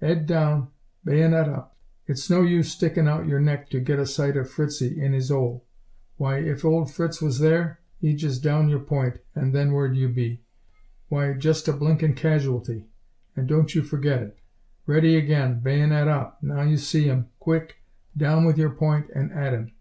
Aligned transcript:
'Ead 0.00 0.24
down, 0.26 0.68
bayonet 1.04 1.50
up... 1.50 1.76
it's 2.06 2.30
no 2.30 2.40
use 2.40 2.72
stickin' 2.72 3.06
out 3.06 3.26
your 3.26 3.40
neck 3.40 3.68
to 3.68 3.78
get 3.78 3.98
a 3.98 4.06
sight 4.06 4.38
of 4.38 4.48
Fritzie 4.48 4.98
in 4.98 5.12
'is 5.12 5.30
'ole. 5.30 5.66
Why, 6.16 6.38
if 6.38 6.64
old 6.64 6.90
Fritz 6.90 7.20
was 7.20 7.40
there, 7.40 7.78
'e'd 8.00 8.16
just 8.16 8.42
down 8.42 8.70
your 8.70 8.80
point, 8.80 9.18
and 9.34 9.54
then 9.54 9.72
where'd 9.74 9.94
you 9.94 10.08
be? 10.08 10.40
Why, 11.10 11.34
just 11.34 11.68
a 11.68 11.74
blinkin' 11.74 12.14
casualty, 12.14 12.86
and 13.36 13.46
don't 13.46 13.74
you 13.74 13.82
forget 13.82 14.22
it. 14.22 14.38
Ready 14.86 15.14
again, 15.14 15.60
bayonet 15.60 16.08
up. 16.08 16.42
Now 16.42 16.62
you 16.62 16.78
see 16.78 17.10
'em. 17.10 17.26
Quick, 17.38 17.74
down 18.16 18.46
with 18.46 18.56
your 18.56 18.70
point 18.70 19.08
and 19.14 19.30
at 19.32 19.52
'im. 19.52 19.72